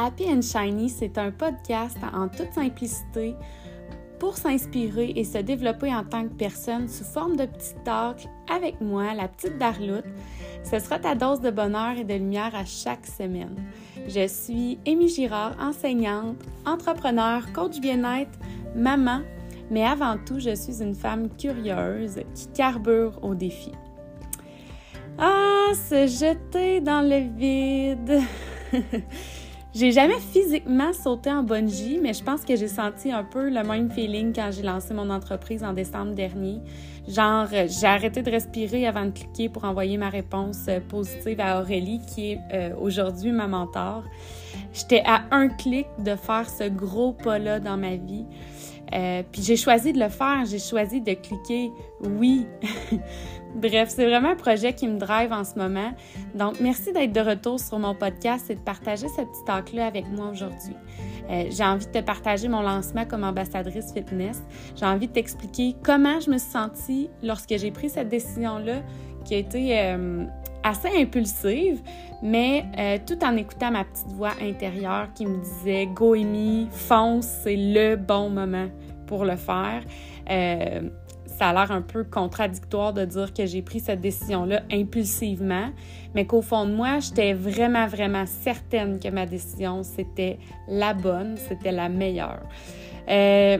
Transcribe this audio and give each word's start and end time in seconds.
Happy 0.00 0.26
and 0.28 0.42
Shiny, 0.42 0.88
c'est 0.88 1.18
un 1.18 1.32
podcast 1.32 1.98
en 2.14 2.28
toute 2.28 2.52
simplicité 2.52 3.34
pour 4.20 4.36
s'inspirer 4.36 5.12
et 5.16 5.24
se 5.24 5.38
développer 5.38 5.92
en 5.92 6.04
tant 6.04 6.22
que 6.22 6.34
personne 6.34 6.86
sous 6.86 7.02
forme 7.02 7.36
de 7.36 7.46
petits 7.46 7.74
talks 7.84 8.28
avec 8.48 8.80
moi, 8.80 9.12
la 9.14 9.26
petite 9.26 9.58
Darloute. 9.58 10.04
Ce 10.62 10.78
sera 10.78 11.00
ta 11.00 11.16
dose 11.16 11.40
de 11.40 11.50
bonheur 11.50 11.98
et 11.98 12.04
de 12.04 12.14
lumière 12.14 12.54
à 12.54 12.64
chaque 12.64 13.06
semaine. 13.06 13.56
Je 14.06 14.28
suis 14.28 14.78
Amy 14.86 15.08
Girard, 15.08 15.56
enseignante, 15.60 16.36
entrepreneur, 16.64 17.52
coach 17.52 17.80
bien-être, 17.80 18.38
maman, 18.76 19.22
mais 19.68 19.84
avant 19.84 20.16
tout, 20.24 20.38
je 20.38 20.54
suis 20.54 20.80
une 20.80 20.94
femme 20.94 21.28
curieuse 21.36 22.20
qui 22.36 22.46
carbure 22.54 23.18
au 23.24 23.34
défi. 23.34 23.72
Ah, 25.18 25.72
se 25.74 26.06
jeter 26.06 26.80
dans 26.80 27.02
le 27.02 27.36
vide. 27.36 28.22
j'ai 29.78 29.92
jamais 29.92 30.18
physiquement 30.18 30.92
sauté 30.92 31.30
en 31.30 31.44
bungee, 31.44 32.00
mais 32.02 32.12
je 32.12 32.24
pense 32.24 32.44
que 32.44 32.56
j'ai 32.56 32.66
senti 32.66 33.12
un 33.12 33.22
peu 33.22 33.48
le 33.48 33.62
même 33.62 33.92
feeling 33.92 34.32
quand 34.34 34.50
j'ai 34.50 34.62
lancé 34.62 34.92
mon 34.92 35.08
entreprise 35.08 35.62
en 35.62 35.72
décembre 35.72 36.14
dernier. 36.14 36.58
Genre, 37.06 37.46
j'ai 37.48 37.86
arrêté 37.86 38.22
de 38.22 38.30
respirer 38.30 38.88
avant 38.88 39.04
de 39.04 39.12
cliquer 39.12 39.48
pour 39.48 39.62
envoyer 39.62 39.96
ma 39.96 40.08
réponse 40.08 40.66
euh, 40.68 40.80
positive 40.80 41.40
à 41.40 41.60
Aurélie, 41.60 42.00
qui 42.12 42.32
est 42.32 42.40
euh, 42.52 42.74
aujourd'hui 42.80 43.30
ma 43.30 43.46
mentor. 43.46 44.02
J'étais 44.72 45.02
à 45.06 45.22
un 45.30 45.48
clic 45.48 45.86
de 46.00 46.16
faire 46.16 46.50
ce 46.50 46.68
gros 46.68 47.12
pas-là 47.12 47.60
dans 47.60 47.76
ma 47.76 47.94
vie. 47.94 48.26
Euh, 48.94 49.22
puis 49.30 49.42
j'ai 49.42 49.56
choisi 49.56 49.92
de 49.92 49.98
le 49.98 50.08
faire, 50.08 50.44
j'ai 50.46 50.58
choisi 50.58 51.00
de 51.00 51.12
cliquer 51.14 51.70
oui. 52.02 52.46
Bref, 53.54 53.88
c'est 53.88 54.06
vraiment 54.06 54.30
un 54.30 54.36
projet 54.36 54.72
qui 54.74 54.86
me 54.86 54.98
drive 54.98 55.32
en 55.32 55.42
ce 55.44 55.58
moment. 55.58 55.92
Donc, 56.34 56.60
merci 56.60 56.92
d'être 56.92 57.12
de 57.12 57.20
retour 57.20 57.58
sur 57.58 57.78
mon 57.78 57.94
podcast 57.94 58.50
et 58.50 58.54
de 58.54 58.60
partager 58.60 59.08
ce 59.08 59.22
petit 59.22 59.44
talk-là 59.46 59.86
avec 59.86 60.06
moi 60.08 60.30
aujourd'hui. 60.30 60.74
Euh, 61.30 61.44
j'ai 61.50 61.64
envie 61.64 61.86
de 61.86 61.92
te 61.92 62.00
partager 62.00 62.48
mon 62.48 62.62
lancement 62.62 63.04
comme 63.04 63.24
ambassadrice 63.24 63.92
fitness. 63.92 64.42
J'ai 64.76 64.86
envie 64.86 65.08
de 65.08 65.12
t'expliquer 65.12 65.76
comment 65.82 66.20
je 66.20 66.30
me 66.30 66.38
suis 66.38 66.50
sentie 66.50 67.10
lorsque 67.22 67.56
j'ai 67.56 67.70
pris 67.70 67.90
cette 67.90 68.08
décision-là 68.08 68.82
qui 69.24 69.34
a 69.34 69.38
été 69.38 69.78
euh, 69.78 70.24
assez 70.68 70.88
impulsive, 71.00 71.80
mais 72.22 72.64
euh, 72.78 72.98
tout 73.06 73.24
en 73.24 73.36
écoutant 73.36 73.70
ma 73.70 73.84
petite 73.84 74.08
voix 74.08 74.34
intérieure 74.40 75.08
qui 75.14 75.26
me 75.26 75.38
disait 75.38 75.86
Go 75.86 76.14
Amy, 76.14 76.68
fonce, 76.70 77.26
c'est 77.42 77.56
le 77.56 77.96
bon 77.96 78.28
moment 78.28 78.68
pour 79.06 79.24
le 79.24 79.36
faire. 79.36 79.82
Euh, 80.30 80.82
ça 81.26 81.50
a 81.50 81.52
l'air 81.52 81.70
un 81.70 81.82
peu 81.82 82.04
contradictoire 82.04 82.92
de 82.92 83.04
dire 83.04 83.32
que 83.32 83.46
j'ai 83.46 83.62
pris 83.62 83.80
cette 83.80 84.00
décision-là 84.00 84.62
impulsivement, 84.72 85.70
mais 86.14 86.26
qu'au 86.26 86.42
fond 86.42 86.66
de 86.66 86.72
moi, 86.72 86.98
j'étais 86.98 87.32
vraiment, 87.32 87.86
vraiment 87.86 88.26
certaine 88.26 88.98
que 88.98 89.08
ma 89.08 89.24
décision, 89.24 89.82
c'était 89.82 90.38
la 90.66 90.94
bonne, 90.94 91.36
c'était 91.36 91.72
la 91.72 91.88
meilleure. 91.88 92.42
Euh, 93.08 93.58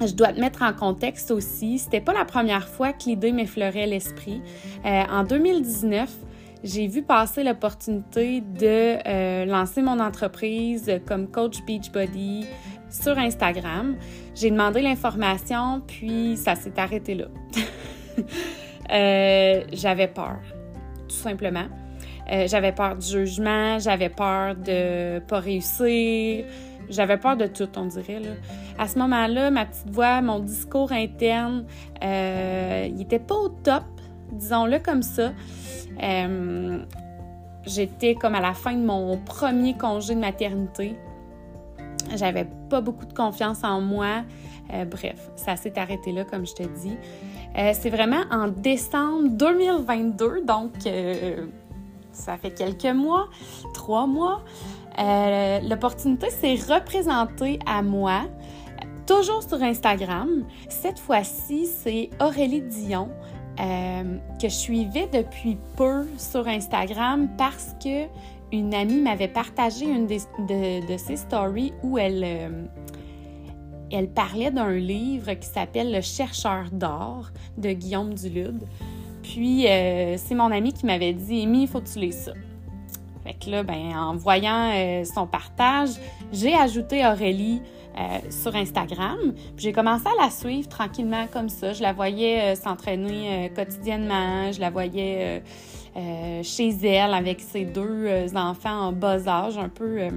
je 0.00 0.12
dois 0.14 0.32
te 0.32 0.40
mettre 0.40 0.62
en 0.62 0.72
contexte 0.72 1.30
aussi, 1.30 1.78
c'était 1.78 2.00
pas 2.00 2.12
la 2.12 2.24
première 2.24 2.68
fois 2.68 2.92
que 2.92 3.04
l'idée 3.06 3.32
m'effleurait 3.32 3.86
l'esprit. 3.86 4.42
Euh, 4.84 5.02
en 5.10 5.24
2019, 5.24 6.10
j'ai 6.62 6.86
vu 6.86 7.02
passer 7.02 7.44
l'opportunité 7.44 8.40
de 8.40 8.98
euh, 9.06 9.44
lancer 9.44 9.82
mon 9.82 10.00
entreprise 10.00 10.90
comme 11.06 11.30
coach 11.30 11.62
Beachbody 11.66 12.46
sur 12.90 13.18
Instagram. 13.18 13.96
J'ai 14.34 14.50
demandé 14.50 14.80
l'information, 14.82 15.82
puis 15.86 16.36
ça 16.36 16.54
s'est 16.54 16.78
arrêté 16.78 17.14
là. 17.14 17.26
Euh, 18.92 19.64
j'avais 19.72 20.08
peur, 20.08 20.40
tout 21.08 21.16
simplement. 21.16 21.64
j'avais 22.28 22.70
peur 22.70 22.96
du 22.96 23.06
jugement, 23.06 23.78
j'avais 23.78 24.10
peur 24.10 24.54
de 24.54 25.20
pas 25.20 25.40
réussir, 25.40 26.44
j'avais 26.88 27.16
peur 27.16 27.36
de 27.36 27.46
tout, 27.46 27.68
on 27.76 27.86
dirait. 27.86 28.20
Là. 28.20 28.30
À 28.78 28.88
ce 28.88 28.98
moment-là, 28.98 29.50
ma 29.50 29.66
petite 29.66 29.90
voix, 29.90 30.20
mon 30.20 30.40
discours 30.40 30.92
interne, 30.92 31.64
euh, 32.02 32.88
il 32.90 33.00
était 33.02 33.18
pas 33.18 33.34
au 33.34 33.48
top, 33.48 33.84
disons-le 34.32 34.78
comme 34.78 35.02
ça. 35.02 35.32
Euh, 36.02 36.78
j'étais 37.64 38.14
comme 38.14 38.34
à 38.34 38.40
la 38.40 38.54
fin 38.54 38.74
de 38.74 38.84
mon 38.84 39.16
premier 39.18 39.76
congé 39.76 40.14
de 40.14 40.20
maternité. 40.20 40.96
J'avais 42.14 42.46
pas 42.68 42.80
beaucoup 42.80 43.06
de 43.06 43.14
confiance 43.14 43.64
en 43.64 43.80
moi. 43.80 44.22
Euh, 44.72 44.84
bref, 44.84 45.30
ça 45.36 45.56
s'est 45.56 45.78
arrêté 45.78 46.12
là, 46.12 46.24
comme 46.24 46.46
je 46.46 46.54
te 46.54 46.62
dis. 46.62 46.96
c'est 47.54 47.90
vraiment 47.90 48.22
en 48.30 48.48
décembre 48.48 49.28
2022, 49.30 50.42
donc 50.44 50.72
ça 52.12 52.36
fait 52.36 52.52
quelques 52.52 52.94
mois, 52.94 53.28
trois 53.74 54.06
mois. 54.06 54.42
Euh, 54.98 55.60
l'opportunité 55.60 56.30
s'est 56.30 56.54
représentée 56.72 57.58
à 57.66 57.82
moi, 57.82 58.22
toujours 59.06 59.42
sur 59.42 59.62
Instagram. 59.62 60.44
Cette 60.68 60.98
fois-ci, 60.98 61.66
c'est 61.66 62.10
Aurélie 62.20 62.62
Dion 62.62 63.08
euh, 63.60 64.18
que 64.40 64.48
je 64.48 64.54
suivais 64.54 65.08
depuis 65.12 65.58
peu 65.76 66.06
sur 66.16 66.46
Instagram 66.46 67.28
parce 67.36 67.74
que 67.82 68.06
une 68.52 68.72
amie 68.72 69.00
m'avait 69.00 69.28
partagé 69.28 69.84
une 69.84 70.06
de, 70.06 70.96
ses 70.96 71.16
stories 71.16 71.72
où 71.82 71.98
elle, 71.98 72.22
euh, 72.24 72.64
elle 73.90 74.08
parlait 74.08 74.52
d'un 74.52 74.74
livre 74.74 75.32
qui 75.34 75.48
s'appelle 75.48 75.92
Le 75.92 76.02
chercheur 76.02 76.66
d'or 76.70 77.30
de 77.58 77.72
Guillaume 77.72 78.14
Dulude. 78.14 78.62
Puis, 79.24 79.62
c'est 79.64 80.34
mon 80.34 80.52
amie 80.52 80.74
qui 80.74 80.84
m'avait 80.84 81.14
dit 81.14 81.42
Amy, 81.42 81.66
faut 81.66 81.80
tu 81.80 81.98
lises 81.98 82.26
ça. 82.26 82.32
Ben, 83.50 83.94
en 83.94 84.16
voyant 84.16 84.70
euh, 84.72 85.04
son 85.04 85.26
partage, 85.26 85.90
j'ai 86.32 86.54
ajouté 86.54 87.06
Aurélie 87.06 87.60
euh, 87.98 88.18
sur 88.30 88.56
Instagram. 88.56 89.34
J'ai 89.58 89.72
commencé 89.72 90.06
à 90.06 90.24
la 90.24 90.30
suivre 90.30 90.68
tranquillement 90.68 91.26
comme 91.30 91.50
ça. 91.50 91.74
Je 91.74 91.82
la 91.82 91.92
voyais 91.92 92.40
euh, 92.40 92.54
s'entraîner 92.54 93.52
quotidiennement. 93.54 94.50
Je 94.50 94.60
la 94.60 94.70
voyais 94.70 95.42
chez 96.42 96.70
elle 96.82 97.14
avec 97.14 97.40
ses 97.40 97.64
deux 97.64 98.34
enfants 98.34 98.88
en 98.88 98.92
bas 98.92 99.28
âge, 99.28 99.58
un 99.58 99.68
peu 99.68 100.08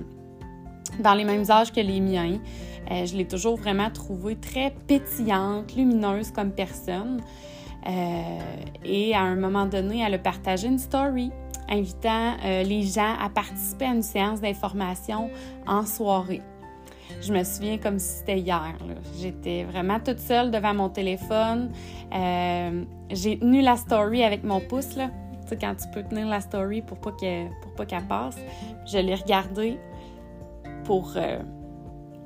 dans 1.00 1.14
les 1.14 1.24
mêmes 1.24 1.50
âges 1.52 1.72
que 1.72 1.82
les 1.82 2.00
miens. 2.00 2.40
je 2.90 3.16
l'ai 3.16 3.28
toujours 3.28 3.58
vraiment 3.58 3.92
trouvée 3.92 4.38
très 4.38 4.74
pétillante, 4.88 5.76
lumineuse 5.76 6.32
comme 6.32 6.52
personne. 6.52 7.22
Et 7.88 9.16
à 9.16 9.22
un 9.22 9.36
moment 9.36 9.66
donné, 9.66 10.02
elle 10.06 10.16
a 10.16 10.20
partagé 10.20 10.68
une 10.68 10.80
story 10.80 11.32
invitant 11.70 12.36
euh, 12.44 12.64
les 12.64 12.84
gens 12.84 13.16
à 13.20 13.30
participer 13.30 13.86
à 13.86 13.94
une 13.94 14.04
séance 14.04 14.42
d'information 14.42 15.30
en 15.66 15.86
soirée. 15.86 16.42
Je 17.22 17.34
me 17.34 17.44
souviens 17.44 17.78
comme 17.78 18.00
si 18.00 18.20
c'était 18.20 18.40
hier. 18.40 18.76
J'étais 19.20 19.64
vraiment 19.64 20.00
toute 20.00 20.20
seule 20.20 20.52
devant 20.52 20.74
mon 20.74 20.90
téléphone. 20.90 21.72
Euh, 22.14 22.84
j'ai 23.10 23.40
tenu 23.40 23.62
la 23.62 23.78
story 23.78 24.24
avec 24.24 24.44
mon 24.44 24.60
pouce, 24.60 24.96
là. 24.96 25.10
Tu 25.42 25.50
sais, 25.50 25.58
quand 25.58 25.76
tu 25.76 25.88
peux 25.94 26.04
tenir 26.04 26.28
la 26.28 26.42
story 26.42 26.82
pour 26.82 26.98
pas 27.00 27.14
qu'elle, 27.14 27.50
pour 27.62 27.74
passe. 28.08 28.38
Je 28.86 28.98
l'ai 28.98 29.16
regardée 29.16 29.80
pour, 30.84 31.14
euh, 31.16 31.40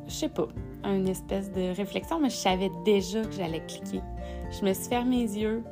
je 0.07 0.13
sais 0.13 0.29
pas, 0.29 0.47
une 0.83 1.07
espèce 1.07 1.51
de 1.51 1.75
réflexion, 1.75 2.19
mais 2.19 2.29
je 2.29 2.35
savais 2.35 2.71
déjà 2.83 3.21
que 3.21 3.31
j'allais 3.31 3.63
cliquer. 3.67 4.01
Je 4.51 4.65
me 4.65 4.73
suis 4.73 4.89
fermé 4.89 5.17
les 5.17 5.39
yeux. 5.39 5.63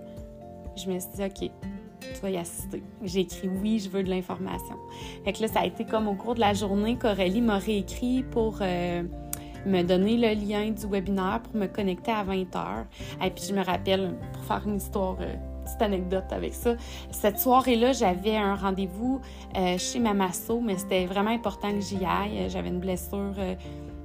Je 0.77 0.89
me 0.89 0.99
suis 0.99 1.09
dit, 1.15 1.23
OK, 1.23 1.51
tu 1.99 2.21
vas 2.21 2.29
y 2.29 2.37
assister. 2.37 2.81
J'ai 3.03 3.21
écrit 3.21 3.49
oui, 3.61 3.79
je 3.79 3.89
veux 3.89 4.03
de 4.03 4.09
l'information. 4.09 4.75
Fait 5.25 5.33
que 5.33 5.41
là, 5.41 5.47
ça 5.47 5.61
a 5.61 5.65
été 5.65 5.85
comme 5.85 6.07
au 6.07 6.13
cours 6.13 6.35
de 6.35 6.39
la 6.39 6.53
journée 6.53 6.97
qu'Aurélie 6.97 7.41
m'a 7.41 7.57
réécrit 7.57 8.23
pour 8.23 8.59
euh, 8.61 9.03
me 9.65 9.83
donner 9.83 10.15
le 10.15 10.33
lien 10.33 10.71
du 10.71 10.87
webinaire 10.87 11.41
pour 11.43 11.55
me 11.55 11.67
connecter 11.67 12.11
à 12.11 12.23
20h. 12.23 12.85
Et 13.23 13.29
puis 13.29 13.43
je 13.49 13.53
me 13.53 13.63
rappelle, 13.63 14.15
pour 14.33 14.43
faire 14.43 14.61
une 14.65 14.77
histoire, 14.77 15.17
euh, 15.19 15.35
petite 15.65 15.81
anecdote 15.81 16.31
avec 16.31 16.53
ça, 16.53 16.75
cette 17.11 17.37
soirée-là, 17.37 17.91
j'avais 17.91 18.37
un 18.37 18.55
rendez-vous 18.55 19.19
euh, 19.57 19.77
chez 19.77 19.99
ma 19.99 20.13
masso, 20.13 20.61
mais 20.61 20.77
c'était 20.77 21.05
vraiment 21.05 21.31
important 21.31 21.71
que 21.73 21.81
j'y 21.81 22.05
aille. 22.05 22.49
J'avais 22.49 22.69
une 22.69 22.79
blessure, 22.79 23.35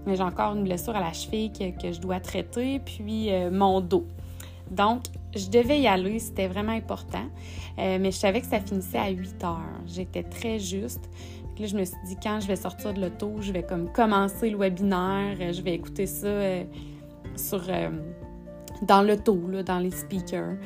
mais 0.05 0.17
j'ai 0.17 0.23
encore 0.23 0.55
une 0.55 0.65
blessure 0.65 0.97
à 0.97 1.01
la 1.01 1.13
cheville 1.13 1.53
que 1.53 1.93
je 1.93 2.01
dois 2.01 2.19
traiter, 2.19 2.81
puis 2.81 3.31
mon 3.53 3.81
dos. 3.81 4.07
Donc, 4.71 5.05
je 5.35 5.49
devais 5.49 5.81
y 5.81 5.87
aller, 5.87 6.19
c'était 6.19 6.49
vraiment 6.49 6.73
important. 6.73 7.27
Euh, 7.79 7.99
mais 8.01 8.11
je 8.11 8.19
savais 8.19 8.41
que 8.41 8.47
ça 8.47 8.61
finissait 8.61 8.99
à 8.99 9.11
8 9.11 9.45
heures. 9.45 9.81
J'étais 9.87 10.23
très 10.23 10.59
juste. 10.59 11.09
là, 11.59 11.67
je 11.67 11.77
me 11.77 11.85
suis 11.85 11.97
dit, 12.07 12.17
quand 12.23 12.41
je 12.41 12.47
vais 12.47 12.57
sortir 12.57 12.95
de 12.95 13.01
l'auto, 13.01 13.37
je 13.41 13.53
vais 13.53 13.63
comme 13.63 13.93
commencer 13.93 14.51
le 14.51 14.57
webinaire, 14.57 15.37
euh, 15.41 15.53
je 15.53 15.63
vais 15.63 15.75
écouter 15.75 16.07
ça 16.07 16.27
euh, 16.27 16.65
sur, 17.37 17.63
dans 18.83 19.03
l'auto, 19.03 19.37
dans 19.65 19.79
les 19.79 19.91
speakers. 19.91 20.57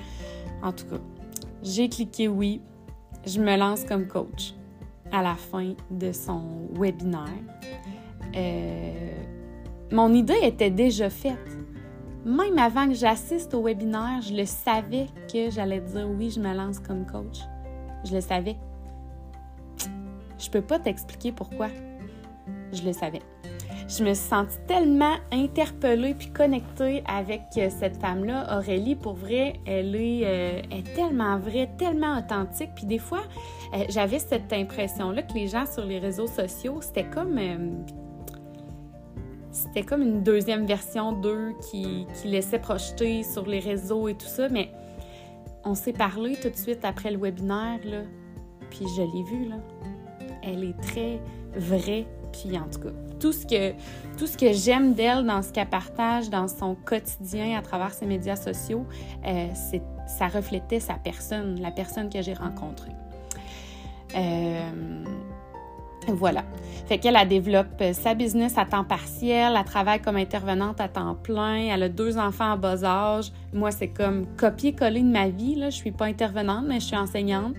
En 0.62 0.72
tout 0.72 0.86
cas, 0.86 1.00
j'ai 1.62 1.88
cliqué 1.88 2.28
oui. 2.28 2.60
Je 3.26 3.40
me 3.40 3.56
lance 3.56 3.84
comme 3.84 4.06
coach 4.06 4.54
à 5.10 5.22
la 5.22 5.34
fin 5.34 5.74
de 5.90 6.12
son 6.12 6.68
webinaire. 6.78 7.26
mon 9.90 10.12
idée 10.12 10.38
était 10.42 10.70
déjà 10.70 11.10
faite 11.10 11.58
même 12.24 12.58
avant 12.58 12.88
que 12.88 12.94
j'assiste 12.94 13.54
au 13.54 13.62
webinaire, 13.62 14.20
je 14.22 14.34
le 14.34 14.44
savais 14.44 15.06
que 15.32 15.50
j'allais 15.50 15.80
dire 15.80 16.08
oui, 16.08 16.30
je 16.30 16.40
me 16.40 16.54
lance 16.54 16.78
comme 16.78 17.06
coach. 17.06 17.40
Je 18.04 18.14
le 18.14 18.20
savais. 18.20 18.56
Je 20.38 20.50
peux 20.50 20.62
pas 20.62 20.78
t'expliquer 20.78 21.32
pourquoi. 21.32 21.68
je 22.72 22.82
le 22.82 22.92
savais. 22.92 23.22
Je 23.88 24.04
me 24.04 24.12
suis 24.12 24.28
sentie 24.28 24.58
tellement 24.66 25.14
interpellée 25.32 26.14
puis 26.14 26.30
connectée 26.30 27.02
avec 27.06 27.40
euh, 27.56 27.70
cette 27.70 27.96
femme-là, 27.96 28.58
Aurélie. 28.58 28.94
Pour 28.94 29.14
vrai, 29.14 29.54
elle 29.66 29.96
est, 29.96 30.26
euh, 30.26 30.60
est 30.70 30.94
tellement 30.94 31.38
vraie, 31.38 31.70
tellement 31.78 32.18
authentique. 32.18 32.68
Puis 32.74 32.84
des 32.84 32.98
fois, 32.98 33.22
euh, 33.72 33.84
j'avais 33.88 34.18
cette 34.18 34.52
impression-là 34.52 35.22
que 35.22 35.32
les 35.32 35.48
gens 35.48 35.64
sur 35.64 35.86
les 35.86 35.98
réseaux 35.98 36.26
sociaux, 36.26 36.80
c'était 36.82 37.06
comme 37.06 37.38
c'était 39.52 39.82
comme 39.82 40.02
une 40.02 40.22
deuxième 40.22 40.66
version 40.66 41.12
d'eux 41.12 41.54
qui, 41.70 42.06
qui 42.20 42.28
laissait 42.28 42.58
projeter 42.58 43.22
sur 43.22 43.46
les 43.46 43.60
réseaux 43.60 44.08
et 44.08 44.14
tout 44.14 44.26
ça, 44.26 44.48
mais 44.48 44.70
on 45.64 45.74
s'est 45.74 45.92
parlé 45.92 46.36
tout 46.36 46.50
de 46.50 46.56
suite 46.56 46.84
après 46.84 47.10
le 47.10 47.18
webinaire, 47.18 47.80
là, 47.84 48.02
puis 48.70 48.86
je 48.96 49.02
l'ai 49.02 49.22
vue, 49.24 49.48
là. 49.48 49.56
Elle 50.42 50.64
est 50.64 50.80
très 50.80 51.20
vraie, 51.56 52.06
puis 52.32 52.56
en 52.56 52.68
tout 52.68 52.80
cas, 52.80 52.94
tout 53.18 53.32
ce 53.32 53.44
que, 53.44 53.72
tout 54.16 54.26
ce 54.26 54.36
que 54.36 54.52
j'aime 54.52 54.94
d'elle 54.94 55.26
dans 55.26 55.42
ce 55.42 55.52
qu'elle 55.52 55.68
partage 55.68 56.30
dans 56.30 56.48
son 56.48 56.74
quotidien 56.74 57.58
à 57.58 57.62
travers 57.62 57.92
ses 57.92 58.06
médias 58.06 58.36
sociaux, 58.36 58.86
euh, 59.26 59.48
ça 60.06 60.28
reflétait 60.28 60.80
sa 60.80 60.94
personne, 60.94 61.60
la 61.60 61.70
personne 61.70 62.08
que 62.08 62.22
j'ai 62.22 62.34
rencontrée. 62.34 62.92
Euh, 64.14 64.47
voilà. 66.14 66.44
Fait 66.86 66.98
qu'elle 66.98 67.16
elle 67.16 67.28
développe 67.28 67.82
sa 67.92 68.14
business 68.14 68.56
à 68.56 68.64
temps 68.64 68.84
partiel, 68.84 69.54
elle 69.56 69.64
travaille 69.64 70.00
comme 70.00 70.16
intervenante 70.16 70.80
à 70.80 70.88
temps 70.88 71.14
plein, 71.14 71.68
elle 71.74 71.82
a 71.82 71.88
deux 71.88 72.16
enfants 72.16 72.52
à 72.52 72.56
bas 72.56 72.82
âge. 72.82 73.32
Moi, 73.52 73.70
c'est 73.70 73.88
comme 73.88 74.26
copier-coller 74.36 75.02
de 75.02 75.10
ma 75.10 75.28
vie. 75.28 75.54
Là. 75.54 75.70
Je 75.70 75.76
suis 75.76 75.92
pas 75.92 76.06
intervenante, 76.06 76.64
mais 76.66 76.80
je 76.80 76.86
suis 76.86 76.96
enseignante 76.96 77.54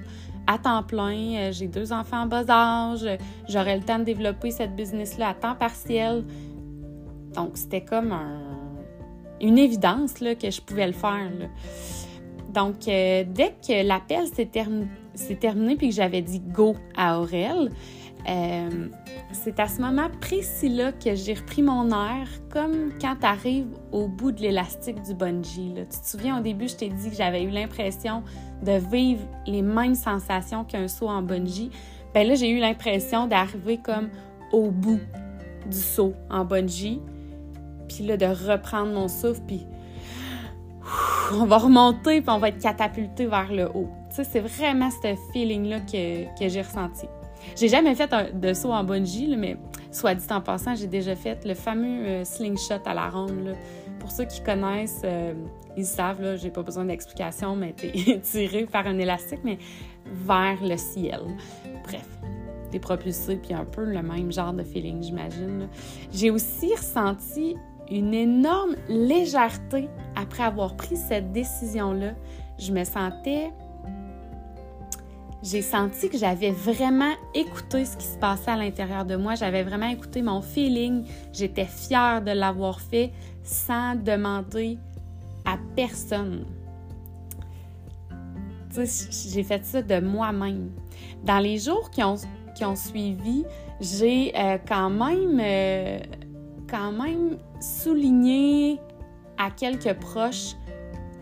à 0.47 0.57
temps 0.57 0.81
plein. 0.81 1.35
Euh, 1.35 1.51
j'ai 1.51 1.67
deux 1.67 1.93
enfants 1.93 2.23
à 2.23 2.25
bas 2.25 2.49
âge. 2.49 3.07
J'aurais 3.47 3.77
le 3.77 3.83
temps 3.83 3.99
de 3.99 4.03
développer 4.03 4.49
cette 4.49 4.75
business-là 4.75 5.29
à 5.29 5.33
temps 5.35 5.55
partiel. 5.55 6.23
Donc, 7.35 7.51
c'était 7.53 7.85
comme 7.85 8.15
une 9.39 9.59
évidence 9.59 10.13
que 10.13 10.49
je 10.49 10.61
pouvais 10.61 10.87
le 10.87 10.93
faire. 10.93 11.29
Donc, 12.53 12.87
euh, 12.87 13.23
dès 13.27 13.53
que 13.65 13.85
l'appel 13.85 14.25
s'est 14.25 14.47
terminé 15.35 15.75
puis 15.75 15.89
que 15.89 15.95
j'avais 15.95 16.23
dit 16.23 16.39
go 16.39 16.75
à 16.97 17.19
Aurel, 17.19 17.69
euh, 18.27 18.87
c'est 19.31 19.59
à 19.59 19.67
ce 19.67 19.81
moment 19.81 20.09
précis-là 20.21 20.91
que 20.91 21.15
j'ai 21.15 21.33
repris 21.33 21.61
mon 21.61 21.89
air, 21.89 22.27
comme 22.49 22.91
quand 22.99 23.15
tu 23.15 23.65
au 23.91 24.07
bout 24.07 24.31
de 24.31 24.41
l'élastique 24.41 25.01
du 25.01 25.13
bungee. 25.13 25.73
Tu 25.75 25.99
te 25.99 26.05
souviens, 26.05 26.39
au 26.39 26.41
début, 26.41 26.67
je 26.67 26.75
t'ai 26.75 26.89
dit 26.89 27.09
que 27.09 27.15
j'avais 27.15 27.43
eu 27.43 27.49
l'impression 27.49 28.23
de 28.63 28.73
vivre 28.73 29.21
les 29.47 29.61
mêmes 29.61 29.95
sensations 29.95 30.65
qu'un 30.65 30.87
saut 30.87 31.07
en 31.07 31.21
bungee. 31.21 31.71
Ben 32.13 32.27
là, 32.27 32.35
j'ai 32.35 32.49
eu 32.49 32.59
l'impression 32.59 33.27
d'arriver 33.27 33.77
comme 33.77 34.09
au 34.51 34.69
bout 34.69 34.99
du 35.69 35.77
saut 35.77 36.13
en 36.29 36.43
bungee. 36.43 36.99
Puis 37.87 38.05
là, 38.05 38.17
de 38.17 38.25
reprendre 38.25 38.91
mon 38.93 39.07
souffle, 39.07 39.41
puis 39.47 39.65
on 41.33 41.45
va 41.45 41.57
remonter, 41.57 42.21
puis 42.21 42.29
on 42.29 42.39
va 42.39 42.49
être 42.49 42.61
catapulté 42.61 43.25
vers 43.27 43.51
le 43.51 43.69
haut. 43.73 43.89
Tu 44.15 44.23
c'est 44.23 44.39
vraiment 44.39 44.89
ce 44.91 45.15
feeling-là 45.31 45.79
que, 45.81 46.25
que 46.37 46.49
j'ai 46.49 46.61
ressenti. 46.61 47.05
J'ai 47.55 47.67
jamais 47.67 47.95
fait 47.95 48.09
de 48.33 48.53
saut 48.53 48.71
en 48.71 48.83
bungee, 48.83 49.35
mais 49.37 49.57
soit 49.91 50.15
dit 50.15 50.25
en 50.31 50.41
passant, 50.41 50.75
j'ai 50.75 50.87
déjà 50.87 51.15
fait 51.15 51.45
le 51.45 51.53
fameux 51.53 52.05
euh, 52.05 52.23
slingshot 52.23 52.81
à 52.85 52.93
la 52.93 53.09
ronde. 53.09 53.55
Pour 53.99 54.11
ceux 54.11 54.25
qui 54.25 54.41
connaissent, 54.41 55.01
euh, 55.03 55.33
ils 55.75 55.85
savent, 55.85 56.21
là, 56.21 56.35
j'ai 56.35 56.49
pas 56.49 56.63
besoin 56.63 56.85
d'explication, 56.85 57.55
mais 57.55 57.73
t'es 57.73 58.19
tiré 58.23 58.65
par 58.65 58.87
un 58.87 58.97
élastique, 58.97 59.41
mais 59.43 59.57
vers 60.05 60.63
le 60.63 60.77
ciel. 60.77 61.21
Bref, 61.83 62.07
t'es 62.71 62.79
propulsé, 62.79 63.35
puis 63.37 63.53
un 63.53 63.65
peu 63.65 63.83
le 63.83 64.01
même 64.01 64.31
genre 64.31 64.53
de 64.53 64.63
feeling, 64.63 65.03
j'imagine. 65.03 65.67
J'ai 66.11 66.29
aussi 66.29 66.73
ressenti 66.75 67.55
une 67.89 68.13
énorme 68.13 68.75
légèreté 68.87 69.89
après 70.15 70.43
avoir 70.43 70.75
pris 70.75 70.95
cette 70.95 71.31
décision-là. 71.31 72.13
Je 72.57 72.71
me 72.71 72.83
sentais 72.83 73.51
j'ai 75.41 75.61
senti 75.61 76.09
que 76.09 76.17
j'avais 76.17 76.51
vraiment 76.51 77.13
écouté 77.33 77.85
ce 77.85 77.95
qui 77.95 78.05
se 78.05 78.17
passait 78.17 78.51
à 78.51 78.57
l'intérieur 78.57 79.05
de 79.05 79.15
moi. 79.15 79.35
J'avais 79.35 79.63
vraiment 79.63 79.87
écouté 79.87 80.21
mon 80.21 80.41
feeling. 80.41 81.05
J'étais 81.31 81.65
fière 81.65 82.21
de 82.21 82.31
l'avoir 82.31 82.81
fait 82.81 83.11
sans 83.43 83.95
demander 83.95 84.77
à 85.45 85.57
personne. 85.75 86.45
J'ai 88.75 89.43
fait 89.43 89.65
ça 89.65 89.81
de 89.81 89.99
moi-même. 89.99 90.71
Dans 91.23 91.39
les 91.39 91.57
jours 91.57 91.89
qui 91.89 92.03
ont, 92.03 92.17
suivi, 92.75 93.45
j'ai 93.79 94.33
euh, 94.37 94.57
quand 94.67 94.89
même 94.89 95.39
euh, 95.41 95.99
quand 96.69 96.91
même 96.91 97.37
souligné 97.61 98.79
à 99.37 99.49
quelques 99.49 99.93
proches 99.93 100.55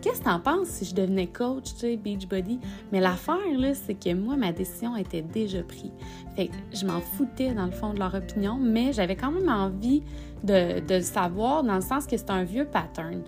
Qu'est-ce 0.00 0.20
que 0.20 0.24
t'en 0.24 0.38
penses 0.38 0.68
si 0.68 0.84
je 0.84 0.94
devenais 0.94 1.26
coach, 1.26 1.74
tu 1.74 1.80
sais, 1.80 1.96
Beachbody? 1.96 2.60
Mais 2.92 3.00
l'affaire, 3.00 3.36
là, 3.56 3.74
c'est 3.74 3.94
que 3.94 4.14
moi, 4.14 4.36
ma 4.36 4.52
décision 4.52 4.96
était 4.96 5.22
déjà 5.22 5.62
prise. 5.62 5.90
Fait 6.36 6.48
que 6.48 6.54
je 6.72 6.86
m'en 6.86 7.00
foutais, 7.00 7.52
dans 7.52 7.66
le 7.66 7.72
fond, 7.72 7.94
de 7.94 7.98
leur 7.98 8.14
opinion, 8.14 8.58
mais 8.60 8.92
j'avais 8.92 9.16
quand 9.16 9.32
même 9.32 9.48
envie 9.48 10.02
de, 10.44 10.80
de 10.80 11.00
savoir, 11.00 11.64
dans 11.64 11.74
le 11.74 11.80
sens 11.80 12.06
que 12.06 12.16
c'est 12.16 12.30
un 12.30 12.44
vieux 12.44 12.66
pattern. 12.66 13.22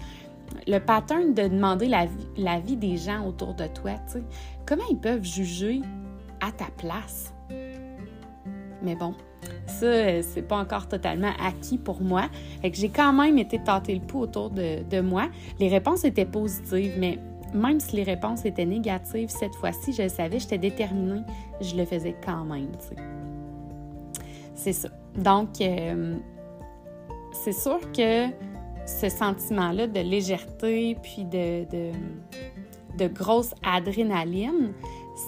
Le 0.67 0.79
pattern 0.79 1.35
de 1.35 1.49
demander 1.49 1.87
la 1.87 2.07
vie, 2.07 2.27
la 2.37 2.61
des 2.61 2.97
gens 2.97 3.27
autour 3.27 3.55
de 3.55 3.67
toi, 3.67 3.93
tu 4.07 4.15
sais. 4.15 4.23
Comment 4.67 4.85
ils 4.91 4.99
peuvent 4.99 5.25
juger 5.25 5.81
à 6.41 6.53
ta 6.53 6.67
place? 6.77 7.33
Mais 8.83 8.95
bon, 8.95 9.15
ça, 9.67 9.87
euh, 9.87 10.23
c'est 10.23 10.43
pas 10.43 10.57
encore 10.57 10.89
totalement 10.89 11.33
acquis 11.43 11.79
pour 11.79 12.03
moi. 12.03 12.29
Fait 12.61 12.71
que 12.71 12.77
j'ai 12.77 12.89
quand 12.89 13.13
même 13.13 13.39
été 13.39 13.63
tâter 13.63 13.95
le 13.95 14.01
pouls 14.01 14.21
autour 14.21 14.51
de, 14.51 15.01
moi. 15.01 15.29
Les 15.59 15.69
réponses 15.69 16.05
étaient 16.05 16.27
positives, 16.27 16.95
mais 16.99 17.19
même 17.55 17.81
si 17.81 17.97
les 17.97 18.03
réponses 18.03 18.45
étaient 18.45 18.67
négatives, 18.67 19.29
cette 19.29 19.55
fois-ci, 19.55 19.93
je 19.93 20.03
le 20.03 20.09
savais, 20.09 20.39
j'étais 20.39 20.59
déterminée, 20.59 21.23
je 21.61 21.75
le 21.77 21.85
faisais 21.85 22.15
quand 22.25 22.45
même, 22.45 22.69
C'est 24.55 24.73
ça. 24.73 24.89
Donc, 25.17 25.61
euh, 25.61 26.17
c'est 27.33 27.53
sûr 27.53 27.81
que 27.93 28.27
ce 28.87 29.09
sentiment-là 29.09 29.87
de 29.87 30.01
légèreté, 30.01 30.97
puis 31.03 31.25
de, 31.25 31.65
de, 31.71 31.91
de 32.99 33.09
grosse 33.09 33.55
adrénaline, 33.65 34.73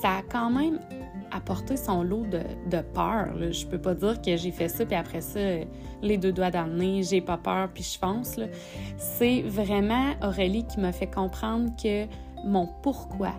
ça 0.01 0.19
a 0.19 0.23
quand 0.23 0.51
même 0.51 0.79
apporté 1.33 1.77
son 1.77 2.03
lot 2.03 2.25
de, 2.27 2.43
de 2.71 2.83
peur. 2.83 3.35
Là. 3.35 3.51
Je 3.51 3.67
peux 3.67 3.79
pas 3.79 3.95
dire 3.95 4.21
que 4.21 4.37
j'ai 4.37 4.51
fait 4.51 4.69
ça, 4.69 4.85
puis 4.85 4.97
après 4.97 5.21
ça, 5.21 5.41
les 6.03 6.19
deux 6.19 6.33
doigts 6.33 6.51
dans 6.51 6.69
j'ai 7.03 7.21
pas 7.21 7.39
peur, 7.39 7.69
puis 7.73 7.83
je 7.83 7.99
fonce. 7.99 8.39
C'est 8.99 9.43
vraiment 9.43 10.13
Aurélie 10.23 10.67
qui 10.67 10.81
m'a 10.81 10.93
fait 10.93 11.11
comprendre 11.11 11.71
que 11.83 12.07
mon 12.45 12.69
pourquoi 12.83 13.33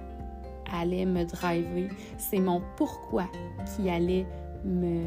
allait 0.71 1.05
me 1.05 1.25
driver. 1.25 1.89
C'est 2.17 2.39
mon 2.39 2.61
pourquoi 2.77 3.25
qui 3.75 3.89
allait 3.89 4.25
me, 4.65 5.01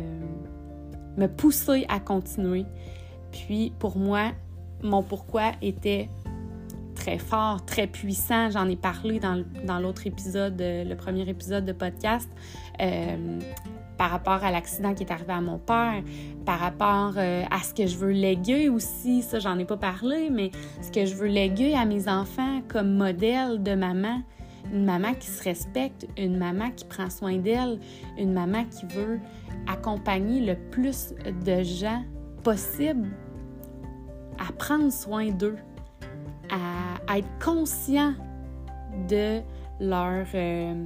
me 1.16 1.26
pousser 1.26 1.86
à 1.88 1.98
continuer. 1.98 2.66
Puis 3.32 3.72
pour 3.78 3.96
moi, 3.96 4.32
mon 4.82 5.02
pourquoi 5.02 5.52
était 5.62 6.08
très 6.96 7.18
fort, 7.18 7.64
très 7.64 7.86
puissant. 7.86 8.50
J'en 8.50 8.68
ai 8.68 8.74
parlé 8.74 9.20
dans, 9.20 9.78
l'autre 9.78 10.06
épisode, 10.06 10.56
le 10.58 10.94
premier 10.94 11.28
épisode 11.28 11.64
de 11.64 11.72
podcast, 11.72 12.28
euh, 12.80 13.38
par 13.96 14.10
rapport 14.10 14.42
à 14.42 14.50
l'accident 14.50 14.94
qui 14.94 15.04
est 15.04 15.12
arrivé 15.12 15.32
à 15.32 15.40
mon 15.40 15.58
père, 15.58 16.02
par 16.44 16.58
rapport 16.58 17.14
euh, 17.16 17.44
à 17.50 17.60
ce 17.60 17.72
que 17.72 17.86
je 17.86 17.96
veux 17.96 18.10
léguer 18.10 18.68
aussi. 18.68 19.22
Ça, 19.22 19.38
j'en 19.38 19.56
ai 19.58 19.64
pas 19.64 19.76
parlé, 19.76 20.30
mais 20.30 20.50
ce 20.82 20.90
que 20.90 21.06
je 21.06 21.14
veux 21.14 21.28
léguer 21.28 21.74
à 21.74 21.84
mes 21.84 22.08
enfants 22.08 22.62
comme 22.66 22.96
modèle 22.96 23.62
de 23.62 23.74
maman. 23.74 24.22
Une 24.72 24.84
maman 24.84 25.14
qui 25.14 25.28
se 25.28 25.44
respecte, 25.44 26.08
une 26.18 26.38
maman 26.38 26.72
qui 26.72 26.84
prend 26.86 27.08
soin 27.08 27.36
d'elle, 27.36 27.78
une 28.18 28.32
maman 28.32 28.64
qui 28.64 28.84
veut 28.86 29.20
accompagner 29.68 30.44
le 30.44 30.56
plus 30.70 31.14
de 31.44 31.62
gens 31.62 32.02
possible 32.42 33.08
à 34.38 34.52
prendre 34.52 34.90
soin 34.90 35.30
d'eux 35.30 35.56
à, 36.50 37.16
être 37.16 37.28
conscient 37.42 38.14
de 39.08 39.40
euh, 39.80 40.84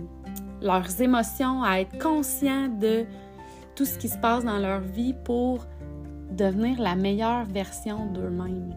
leurs 0.62 1.00
émotions, 1.00 1.62
à 1.62 1.80
être 1.80 1.98
conscient 1.98 2.68
de 2.68 3.04
tout 3.74 3.84
ce 3.84 3.98
qui 3.98 4.08
se 4.08 4.18
passe 4.18 4.44
dans 4.44 4.58
leur 4.58 4.80
vie 4.80 5.14
pour 5.24 5.66
devenir 6.30 6.80
la 6.80 6.94
meilleure 6.94 7.44
version 7.44 8.06
d'eux-mêmes. 8.06 8.74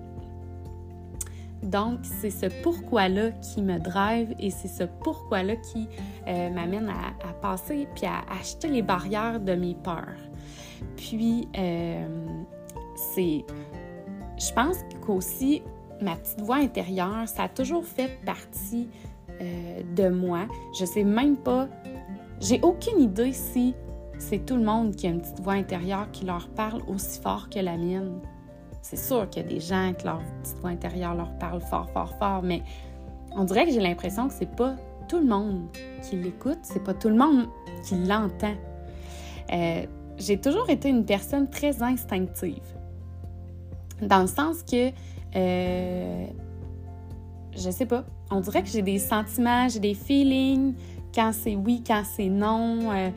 Donc, 1.64 2.00
c'est 2.04 2.30
ce 2.30 2.48
pourquoi-là 2.62 3.32
qui 3.32 3.62
me 3.62 3.80
drive 3.80 4.36
et 4.38 4.50
c'est 4.50 4.68
ce 4.68 4.84
pourquoi-là 4.84 5.56
qui 5.56 5.88
euh, 6.28 6.50
m'amène 6.50 6.90
à, 6.90 7.34
passer 7.42 7.88
puis 7.96 8.06
à 8.06 8.22
acheter 8.40 8.68
les 8.68 8.82
barrières 8.82 9.40
de 9.40 9.54
mes 9.54 9.76
peurs. 9.76 10.20
Puis, 10.98 11.48
euh, 11.58 12.06
c'est. 12.96 13.46
Je 14.38 14.54
pense 14.54 14.78
qu'aussi, 15.06 15.62
ma 16.04 16.16
petite 16.16 16.42
voix 16.42 16.58
intérieure, 16.58 17.28
ça 17.28 17.44
a 17.44 17.50
toujours 17.50 17.86
fait 17.86 18.20
partie 18.26 18.88
euh, 19.42 19.82
de 19.96 20.10
moi. 20.10 20.48
Je 20.78 20.86
sais 20.86 21.04
même 21.04 21.38
pas, 21.38 21.68
j'ai 22.40 22.60
aucune 22.62 23.00
idée 23.00 23.34
si 23.34 23.74
c'est 24.20 24.46
tout 24.46 24.56
le 24.56 24.64
monde 24.64 24.96
qui 24.96 25.08
a 25.08 25.10
une 25.10 25.22
petite 25.22 25.40
voix 25.42 25.54
intérieure 25.54 26.12
qui 26.12 26.26
leur 26.26 26.48
parle 26.50 26.82
aussi 26.88 27.20
fort 27.22 27.50
que 27.50 27.60
la 27.60 27.78
mienne. 27.78 28.20
C'est 28.82 28.98
sûr 28.98 29.30
qu'il 29.30 29.44
y 29.44 29.46
a 29.46 29.50
des 29.50 29.60
gens 29.60 29.94
que 29.98 30.04
leur 30.04 30.22
petite 30.42 30.60
voix 30.60 30.70
intérieure 30.70 31.16
leur 31.16 31.32
parle 31.40 31.62
fort, 31.62 31.90
fort, 31.92 32.14
fort, 32.20 32.42
mais 32.44 32.62
on 33.36 33.46
dirait 33.46 33.66
que 33.66 33.72
j'ai 33.72 33.80
l'impression 33.80 34.28
que 34.28 34.34
c'est 34.34 34.56
pas 34.56 34.76
tout 35.08 35.20
le 35.20 35.26
monde 35.26 35.68
qui 36.02 36.18
l'écoute, 36.18 36.60
c'est 36.64 36.84
pas 36.84 36.94
tout 36.94 37.10
le 37.10 37.16
monde 37.16 37.48
qui 37.84 37.96
l'entend. 37.96 38.56
Euh, 39.52 39.86
j'ai 40.18 40.40
toujours 40.40 40.70
été 40.70 40.90
une 40.90 41.06
personne 41.06 41.50
très 41.50 41.82
instinctive. 41.82 42.64
Dans 44.02 44.22
le 44.22 44.28
sens 44.28 44.64
que, 44.64 44.92
euh, 45.36 46.26
je 47.56 47.70
sais 47.70 47.86
pas, 47.86 48.06
on 48.32 48.40
dirait 48.40 48.64
que 48.64 48.70
j'ai 48.70 48.82
des 48.82 49.00
sentiments, 49.00 49.68
j'ai 49.70 49.80
des 49.80 49.94
feelings, 49.94 50.76
quand 51.14 51.32
c'est 51.34 51.56
oui, 51.56 51.84
quand 51.86 52.04
c'est 52.04 52.30
non, 52.30 52.92
euh, 52.92 53.10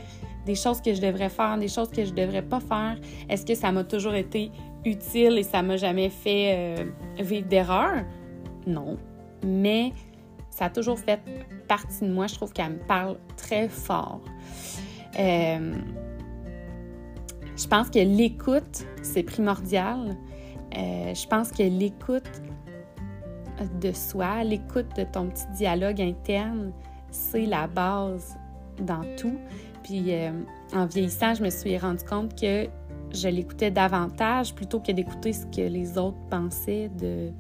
des 0.45 0.55
choses 0.55 0.81
que 0.81 0.95
je 0.95 1.01
devrais 1.01 1.29
faire, 1.29 1.59
des 1.59 1.69
choses 1.69 1.91
que 1.91 2.05
je 2.05 2.13
devrais 2.13 2.43
pas 2.43 2.61
faire. 2.61 2.97
Est-ce 3.29 3.45
que 3.45 3.55
ça 3.55 3.73
m'a 3.73 3.85
toujours 3.85 4.15
été 4.15 4.51
utile 4.85 5.39
et 5.39 5.43
ça 5.43 5.63
m'a 5.63 5.77
jamais 5.77 6.11
fait 6.11 6.55
euh, 6.79 6.85
vivre 7.19 7.49
d'erreur? 7.49 8.05
Non. 8.67 8.97
Mais 9.45 9.93
ça 10.51 10.67
a 10.67 10.71
toujours 10.71 10.99
fait 10.99 11.21
partie 11.69 12.05
de 12.05 12.13
moi. 12.13 12.27
Je 12.27 12.35
trouve 12.37 12.53
qu'elle 12.53 12.73
me 12.73 12.87
parle 12.87 13.17
très 13.37 13.69
fort. 13.69 14.21
Euh, 15.19 15.75
je 17.57 17.67
pense 17.67 17.91
que 17.91 17.99
l'écoute, 17.99 18.87
c'est 19.03 19.23
primordial. 19.23 20.17
Euh, 20.77 21.15
je 21.15 21.27
pense 21.27 21.51
que 21.51 21.63
l'écoute 21.63 22.43
de 23.81 23.93
soi, 23.93 24.45
l'écoute 24.45 24.95
de 24.97 25.05
ton 25.05 25.29
petit 25.29 25.47
dialogue 25.57 26.01
interne, 26.01 26.73
c'est 27.11 27.47
la 27.47 27.67
base 27.67 28.37
dans 28.81 29.03
tout. 29.17 29.39
Puis 29.83 30.13
en 30.75 30.85
vieillissant, 30.85 31.33
je 31.35 31.45
me 31.45 31.49
suis 31.49 31.79
rendu 31.79 32.05
compte 32.05 32.39
que 32.39 32.69
je 33.13 33.29
l'écoutais 33.29 33.71
davantage 33.71 34.55
plutôt 34.55 34.81
que 34.81 34.93
d'écouter 34.93 35.33
ce 35.33 35.47
que 35.47 35.63
les 35.63 35.99
autres 35.99 36.19
pensaient 36.31 36.91
de, 36.99 37.31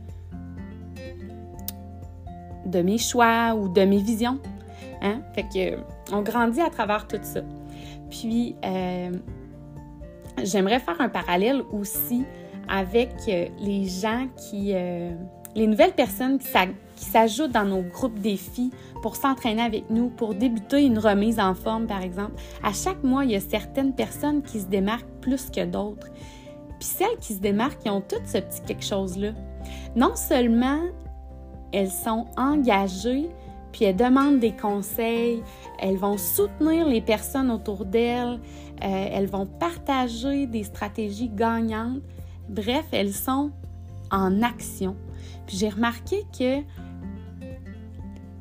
de 2.67 2.83
mes 2.83 2.99
choix 2.99 3.55
ou 3.55 3.69
de 3.69 3.83
mes 3.83 3.99
visions. 3.99 4.39
Hein? 5.03 5.21
Fait 5.35 5.43
que 5.43 6.15
on 6.15 6.23
grandit 6.23 6.61
à 6.61 6.71
travers 6.71 7.07
tout 7.07 7.19
ça. 7.23 7.41
Puis 8.11 8.57
euh, 8.65 9.11
j'aimerais 10.43 10.81
faire 10.81 11.01
un 11.01 11.09
parallèle 11.09 11.63
aussi 11.73 12.25
avec 12.69 13.11
euh, 13.29 13.47
les 13.59 13.87
gens 13.87 14.27
qui, 14.37 14.73
euh, 14.75 15.13
les 15.55 15.67
nouvelles 15.67 15.95
personnes 15.95 16.39
qui 16.39 17.05
s'ajoutent 17.05 17.53
dans 17.53 17.65
nos 17.65 17.83
groupes 17.83 18.19
défis 18.19 18.71
pour 19.03 19.17
s'entraîner 19.17 19.63
avec 19.63 19.91
nous, 19.91 20.11
pour 20.11 20.35
débuter 20.35 20.85
une 20.85 20.99
remise 20.99 21.39
en 21.39 21.55
forme, 21.55 21.87
par 21.87 22.03
exemple. 22.03 22.35
À 22.63 22.73
chaque 22.73 23.03
mois, 23.03 23.25
il 23.25 23.33
y 23.33 23.37
a 23.37 23.41
certaines 23.41 23.95
personnes 23.95 24.43
qui 24.43 24.61
se 24.61 24.67
démarquent 24.67 25.21
plus 25.21 25.51
que 25.51 25.65
d'autres. 25.65 26.09
Puis 26.79 26.89
celles 26.89 27.17
qui 27.21 27.35
se 27.35 27.41
démarquent, 27.41 27.85
ils 27.85 27.91
ont 27.91 28.03
toutes 28.03 28.27
ce 28.27 28.39
petit 28.39 28.61
quelque 28.67 28.85
chose-là. 28.85 29.31
Non 29.95 30.15
seulement 30.15 30.81
elles 31.73 31.91
sont 31.91 32.27
engagées, 32.37 33.29
puis 33.73 33.85
elles 33.85 33.97
demandent 33.97 34.41
des 34.41 34.53
conseils, 34.53 35.43
elles 35.79 35.97
vont 35.99 36.17
soutenir 36.17 36.87
les 36.87 37.01
personnes 37.01 37.51
autour 37.51 37.85
d'elles, 37.85 38.41
euh, 38.83 39.09
elles 39.13 39.27
vont 39.27 39.47
partager 39.47 40.47
des 40.47 40.65
stratégies 40.65 41.29
gagnantes. 41.29 42.01
Bref, 42.49 42.87
elles 42.93 43.13
sont 43.13 43.51
en 44.11 44.43
action. 44.43 44.97
Puis 45.47 45.57
j'ai 45.57 45.69
remarqué 45.69 46.25
que 46.37 46.61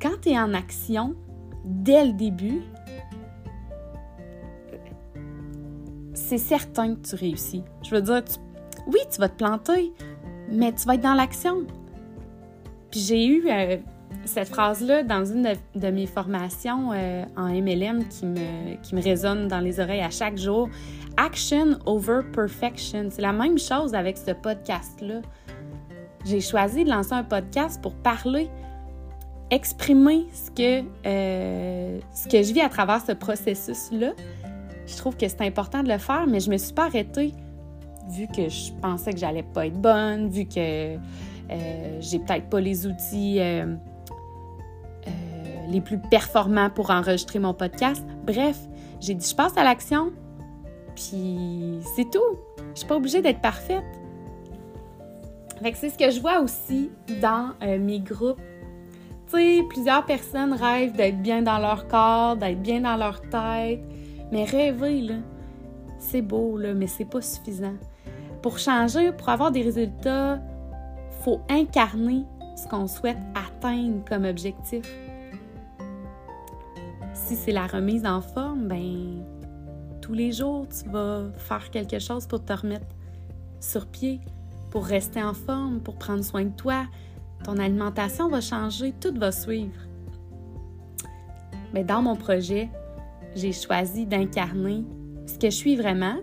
quand 0.00 0.20
tu 0.22 0.30
es 0.30 0.38
en 0.38 0.54
action, 0.54 1.14
dès 1.64 2.04
le 2.04 2.12
début, 2.12 2.62
c'est 6.14 6.38
certain 6.38 6.94
que 6.94 7.08
tu 7.08 7.14
réussis. 7.14 7.62
Je 7.82 7.94
veux 7.94 8.02
dire, 8.02 8.22
oui, 8.88 8.98
tu 9.10 9.20
vas 9.20 9.28
te 9.28 9.36
planter, 9.36 9.92
mais 10.50 10.72
tu 10.72 10.86
vas 10.86 10.94
être 10.94 11.00
dans 11.00 11.14
l'action. 11.14 11.66
Puis 12.90 13.00
j'ai 13.00 13.26
eu 13.26 13.48
euh, 13.48 13.76
cette 14.26 14.48
phrase-là 14.48 15.02
dans 15.02 15.24
une 15.24 15.54
de, 15.74 15.88
mes 15.88 16.06
formations 16.06 16.90
euh, 16.92 17.24
en 17.36 17.48
MLM 17.48 18.06
qui 18.08 18.26
me, 18.26 18.76
qui 18.82 18.94
me 18.94 19.02
résonne 19.02 19.48
dans 19.48 19.60
les 19.60 19.80
oreilles 19.80 20.02
à 20.02 20.10
chaque 20.10 20.36
jour. 20.36 20.68
Action 21.16 21.78
over 21.86 22.20
perfection. 22.32 23.08
C'est 23.10 23.22
la 23.22 23.32
même 23.32 23.58
chose 23.58 23.94
avec 23.94 24.18
ce 24.18 24.32
podcast-là. 24.32 25.22
J'ai 26.24 26.40
choisi 26.40 26.84
de 26.84 26.90
lancer 26.90 27.12
un 27.12 27.24
podcast 27.24 27.80
pour 27.80 27.94
parler 27.94 28.50
exprimer 29.50 30.26
ce 30.32 30.50
que, 30.50 30.84
euh, 31.06 32.00
ce 32.12 32.28
que 32.28 32.42
je 32.42 32.52
vis 32.52 32.60
à 32.60 32.68
travers 32.68 33.00
ce 33.00 33.12
processus-là. 33.12 34.12
Je 34.86 34.96
trouve 34.96 35.16
que 35.16 35.28
c'est 35.28 35.42
important 35.42 35.82
de 35.82 35.88
le 35.88 35.98
faire, 35.98 36.26
mais 36.26 36.40
je 36.40 36.50
me 36.50 36.56
suis 36.56 36.74
pas 36.74 36.86
arrêtée 36.86 37.32
vu 38.08 38.26
que 38.28 38.48
je 38.48 38.72
pensais 38.80 39.12
que 39.12 39.18
j'allais 39.18 39.42
pas 39.42 39.66
être 39.66 39.80
bonne, 39.80 40.28
vu 40.28 40.44
que 40.46 40.96
euh, 40.96 42.00
j'ai 42.00 42.18
peut-être 42.18 42.48
pas 42.48 42.60
les 42.60 42.86
outils 42.86 43.40
euh, 43.40 43.74
les 45.68 45.80
plus 45.80 45.98
performants 45.98 46.70
pour 46.70 46.90
enregistrer 46.90 47.38
mon 47.38 47.54
podcast. 47.54 48.04
Bref, 48.24 48.58
j'ai 49.00 49.14
dit 49.14 49.28
je 49.28 49.34
passe 49.34 49.56
à 49.56 49.64
l'action, 49.64 50.12
puis 50.94 51.80
c'est 51.94 52.10
tout. 52.10 52.38
Je 52.74 52.80
suis 52.80 52.88
pas 52.88 52.96
obligée 52.96 53.22
d'être 53.22 53.40
parfaite. 53.40 53.84
C'est 55.74 55.90
ce 55.90 55.98
que 55.98 56.10
je 56.10 56.20
vois 56.20 56.40
aussi 56.40 56.90
dans 57.20 57.52
mes 57.60 58.00
groupes 58.00 58.40
tu 59.26 59.38
sais, 59.38 59.64
plusieurs 59.68 60.04
personnes 60.04 60.52
rêvent 60.52 60.94
d'être 60.94 61.20
bien 61.20 61.42
dans 61.42 61.58
leur 61.58 61.88
corps, 61.88 62.36
d'être 62.36 62.62
bien 62.62 62.82
dans 62.82 62.96
leur 62.96 63.20
tête. 63.22 63.80
Mais 64.30 64.44
rêver, 64.44 65.00
là, 65.00 65.14
c'est 65.98 66.22
beau, 66.22 66.56
là, 66.56 66.74
mais 66.74 66.86
c'est 66.86 67.04
pas 67.04 67.20
suffisant. 67.20 67.74
Pour 68.40 68.58
changer, 68.58 69.10
pour 69.12 69.28
avoir 69.28 69.50
des 69.50 69.62
résultats, 69.62 70.38
faut 71.22 71.40
incarner 71.48 72.24
ce 72.56 72.68
qu'on 72.68 72.86
souhaite 72.86 73.18
atteindre 73.34 74.04
comme 74.08 74.24
objectif. 74.24 74.84
Si 77.26 77.34
c'est 77.34 77.50
la 77.50 77.66
remise 77.66 78.06
en 78.06 78.20
forme, 78.20 78.68
ben 78.68 79.24
tous 80.00 80.12
les 80.12 80.30
jours, 80.30 80.64
tu 80.68 80.88
vas 80.90 81.24
faire 81.36 81.72
quelque 81.72 81.98
chose 81.98 82.24
pour 82.24 82.44
te 82.44 82.52
remettre 82.52 82.86
sur 83.58 83.84
pied, 83.88 84.20
pour 84.70 84.84
rester 84.84 85.20
en 85.20 85.34
forme, 85.34 85.80
pour 85.80 85.96
prendre 85.96 86.22
soin 86.22 86.44
de 86.44 86.54
toi, 86.54 86.86
ton 87.42 87.58
alimentation 87.58 88.28
va 88.28 88.40
changer, 88.40 88.94
tout 89.00 89.12
va 89.18 89.32
suivre. 89.32 89.74
Mais 91.74 91.82
dans 91.82 92.00
mon 92.00 92.14
projet, 92.14 92.70
j'ai 93.34 93.50
choisi 93.50 94.06
d'incarner 94.06 94.84
ce 95.26 95.36
que 95.36 95.50
je 95.50 95.56
suis 95.56 95.74
vraiment, 95.74 96.18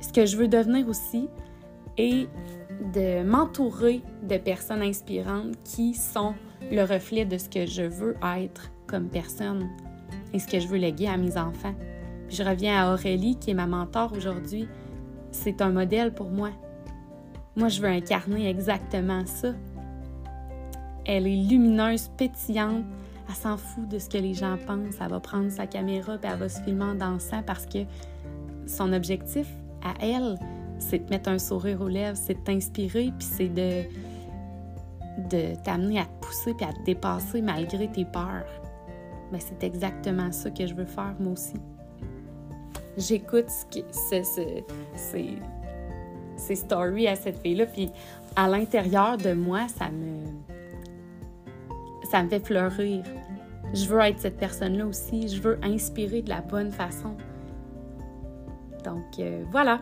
ce 0.00 0.12
que 0.12 0.26
je 0.26 0.36
veux 0.36 0.48
devenir 0.48 0.88
aussi, 0.88 1.28
et 1.96 2.26
de 2.92 3.22
m'entourer 3.22 4.02
de 4.24 4.36
personnes 4.38 4.82
inspirantes 4.82 5.54
qui 5.62 5.94
sont 5.94 6.34
le 6.72 6.82
reflet 6.82 7.24
de 7.24 7.38
ce 7.38 7.48
que 7.48 7.66
je 7.66 7.82
veux 7.82 8.16
être 8.36 8.72
comme 8.88 9.08
personne 9.08 9.68
et 10.34 10.40
ce 10.40 10.48
que 10.48 10.58
je 10.58 10.66
veux 10.66 10.76
léguer 10.76 11.06
à 11.06 11.16
mes 11.16 11.38
enfants. 11.38 11.74
je 12.28 12.42
reviens 12.42 12.82
à 12.82 12.92
Aurélie, 12.92 13.36
qui 13.36 13.52
est 13.52 13.54
ma 13.54 13.66
mentor 13.66 14.12
aujourd'hui. 14.14 14.68
C'est 15.30 15.62
un 15.62 15.70
modèle 15.70 16.12
pour 16.12 16.28
moi. 16.28 16.50
Moi, 17.56 17.68
je 17.68 17.80
veux 17.80 17.88
incarner 17.88 18.48
exactement 18.48 19.24
ça. 19.26 19.52
Elle 21.06 21.28
est 21.28 21.36
lumineuse, 21.36 22.10
pétillante. 22.16 22.84
Elle 23.28 23.34
s'en 23.34 23.56
fout 23.56 23.88
de 23.88 23.98
ce 23.98 24.08
que 24.08 24.18
les 24.18 24.34
gens 24.34 24.56
pensent. 24.66 24.96
Elle 25.00 25.10
va 25.10 25.20
prendre 25.20 25.50
sa 25.50 25.66
caméra 25.66 26.16
et 26.16 26.26
elle 26.26 26.38
va 26.38 26.48
se 26.48 26.60
filmer 26.62 26.84
en 26.84 26.94
dansant 26.94 27.42
parce 27.46 27.66
que 27.66 27.78
son 28.66 28.92
objectif 28.92 29.46
à 29.84 29.94
elle, 30.04 30.36
c'est 30.78 30.98
de 30.98 31.10
mettre 31.10 31.30
un 31.30 31.38
sourire 31.38 31.80
aux 31.80 31.88
lèvres, 31.88 32.16
c'est 32.16 32.34
de 32.34 32.40
t'inspirer, 32.40 33.12
puis 33.16 33.26
c'est 33.26 33.48
de, 33.48 33.84
de 35.30 35.54
t'amener 35.62 36.00
à 36.00 36.04
te 36.04 36.26
pousser 36.26 36.54
puis 36.54 36.66
à 36.66 36.72
te 36.72 36.82
dépasser 36.84 37.40
malgré 37.40 37.86
tes 37.88 38.04
peurs. 38.04 38.63
Mais 39.32 39.40
c'est 39.40 39.64
exactement 39.64 40.30
ça 40.32 40.50
que 40.50 40.66
je 40.66 40.74
veux 40.74 40.84
faire 40.84 41.14
moi 41.18 41.32
aussi. 41.32 41.56
J'écoute 42.96 43.48
ce 43.48 44.22
ce, 44.22 45.18
ces 46.36 46.54
stories 46.54 47.08
à 47.08 47.16
cette 47.16 47.38
fille-là, 47.38 47.66
puis 47.66 47.90
à 48.36 48.48
l'intérieur 48.48 49.16
de 49.16 49.32
moi, 49.32 49.66
ça 49.68 49.90
me 49.90 50.24
ça 52.10 52.22
me 52.22 52.28
fait 52.28 52.44
fleurir. 52.44 53.02
Je 53.72 53.86
veux 53.86 53.98
être 54.00 54.20
cette 54.20 54.38
personne-là 54.38 54.86
aussi. 54.86 55.28
Je 55.28 55.40
veux 55.40 55.58
inspirer 55.64 56.22
de 56.22 56.28
la 56.28 56.40
bonne 56.40 56.70
façon. 56.70 57.16
Donc 58.84 59.18
euh, 59.18 59.42
voilà, 59.50 59.80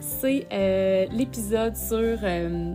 c'est 0.00 0.46
euh, 0.52 1.06
l'épisode 1.10 1.76
sur 1.76 2.18
euh, 2.22 2.74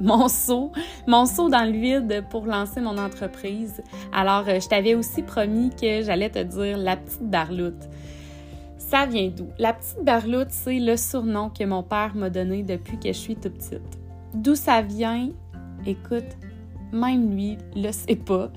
mon 0.00 0.28
saut, 0.28 0.72
mon 1.06 1.26
saut 1.26 1.48
dans 1.48 1.64
le 1.64 1.78
vide 1.78 2.24
pour 2.30 2.46
lancer 2.46 2.80
mon 2.80 2.98
entreprise. 2.98 3.82
Alors, 4.12 4.44
je 4.46 4.68
t'avais 4.68 4.94
aussi 4.94 5.22
promis 5.22 5.70
que 5.70 6.02
j'allais 6.02 6.30
te 6.30 6.42
dire 6.42 6.76
la 6.78 6.96
petite 6.96 7.28
barloute. 7.28 7.88
Ça 8.78 9.04
vient 9.04 9.28
d'où? 9.28 9.48
La 9.58 9.72
petite 9.72 10.04
barloute, 10.04 10.50
c'est 10.50 10.78
le 10.78 10.96
surnom 10.96 11.50
que 11.50 11.64
mon 11.64 11.82
père 11.82 12.14
m'a 12.14 12.30
donné 12.30 12.62
depuis 12.62 12.98
que 12.98 13.08
je 13.08 13.18
suis 13.18 13.34
toute 13.34 13.54
petite. 13.54 13.98
D'où 14.32 14.54
ça 14.54 14.80
vient? 14.82 15.30
Écoute, 15.84 16.36
même 16.92 17.34
lui 17.34 17.58
le 17.74 17.90
sait 17.90 18.16
pas. 18.16 18.50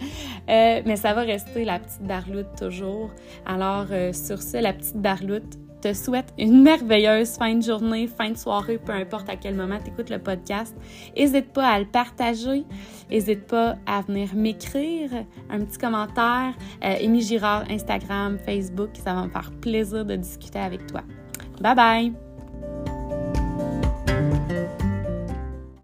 Euh, 0.50 0.82
mais 0.86 0.96
ça 0.98 1.14
va 1.14 1.22
rester 1.22 1.66
la 1.66 1.80
petite 1.80 2.04
barloute 2.04 2.56
toujours. 2.58 3.10
Alors, 3.46 3.88
euh, 3.92 4.14
sur 4.14 4.42
ce, 4.42 4.58
la 4.58 4.74
petite 4.74 4.98
barloute, 4.98 5.58
te 5.82 5.94
souhaite 5.94 6.34
une 6.38 6.62
merveilleuse 6.62 7.38
fin 7.38 7.56
de 7.56 7.62
journée, 7.62 8.08
fin 8.08 8.32
de 8.32 8.38
soirée, 8.38 8.78
peu 8.78 8.92
importe 8.92 9.30
à 9.30 9.36
quel 9.36 9.56
moment 9.56 9.78
tu 9.84 9.92
écoutes 9.92 10.10
le 10.10 10.20
podcast. 10.20 10.76
N'hésite 11.16 11.52
pas 11.54 11.68
à 11.68 11.80
le 11.80 11.86
partager. 11.86 12.66
N'hésite 13.10 13.48
pas 13.48 13.76
à 13.86 14.02
venir 14.02 14.30
m'écrire 14.36 15.10
un 15.50 15.60
petit 15.62 15.78
commentaire. 15.78 16.54
Euh, 16.84 17.20
Girard, 17.20 17.66
Instagram, 17.70 18.38
Facebook. 18.46 18.92
Ça 19.04 19.14
va 19.14 19.26
me 19.26 19.30
faire 19.30 19.52
plaisir 19.62 20.06
de 20.06 20.16
discuter 20.16 20.60
avec 20.60 20.88
toi. 20.88 21.02
Bye 21.62 21.76
bye! 21.76 22.29